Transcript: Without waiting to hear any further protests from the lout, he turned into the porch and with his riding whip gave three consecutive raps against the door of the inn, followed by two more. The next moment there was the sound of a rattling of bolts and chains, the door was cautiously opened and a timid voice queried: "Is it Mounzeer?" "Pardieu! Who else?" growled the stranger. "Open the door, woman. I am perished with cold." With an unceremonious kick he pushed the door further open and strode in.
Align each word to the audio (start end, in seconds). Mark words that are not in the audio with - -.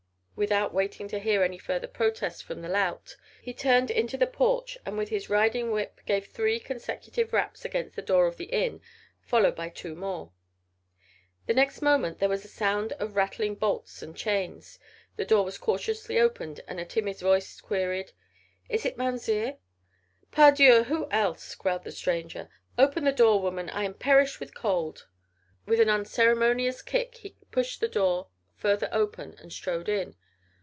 Without 0.33 0.73
waiting 0.73 1.07
to 1.09 1.19
hear 1.19 1.43
any 1.43 1.59
further 1.59 1.85
protests 1.85 2.41
from 2.41 2.63
the 2.63 2.67
lout, 2.67 3.15
he 3.43 3.53
turned 3.53 3.91
into 3.91 4.17
the 4.17 4.25
porch 4.25 4.75
and 4.87 4.97
with 4.97 5.09
his 5.09 5.29
riding 5.29 5.69
whip 5.69 6.01
gave 6.07 6.25
three 6.25 6.59
consecutive 6.59 7.31
raps 7.31 7.63
against 7.63 7.95
the 7.95 8.01
door 8.01 8.25
of 8.25 8.37
the 8.37 8.45
inn, 8.45 8.81
followed 9.21 9.55
by 9.55 9.69
two 9.69 9.93
more. 9.93 10.31
The 11.45 11.53
next 11.53 11.83
moment 11.83 12.17
there 12.17 12.27
was 12.27 12.41
the 12.41 12.47
sound 12.47 12.93
of 12.93 13.09
a 13.11 13.13
rattling 13.13 13.51
of 13.51 13.59
bolts 13.59 14.01
and 14.01 14.17
chains, 14.17 14.79
the 15.15 15.25
door 15.25 15.45
was 15.45 15.59
cautiously 15.59 16.17
opened 16.19 16.61
and 16.67 16.79
a 16.79 16.85
timid 16.85 17.19
voice 17.19 17.61
queried: 17.61 18.11
"Is 18.67 18.83
it 18.83 18.97
Mounzeer?" 18.97 19.57
"Pardieu! 20.31 20.85
Who 20.85 21.07
else?" 21.11 21.53
growled 21.53 21.83
the 21.83 21.91
stranger. 21.91 22.49
"Open 22.79 23.03
the 23.03 23.11
door, 23.11 23.39
woman. 23.43 23.69
I 23.69 23.83
am 23.83 23.93
perished 23.93 24.39
with 24.39 24.55
cold." 24.55 25.07
With 25.67 25.79
an 25.79 25.91
unceremonious 25.91 26.81
kick 26.81 27.17
he 27.17 27.35
pushed 27.51 27.79
the 27.79 27.87
door 27.87 28.29
further 28.55 28.89
open 28.91 29.35
and 29.37 29.53
strode 29.53 29.87
in. 29.87 30.15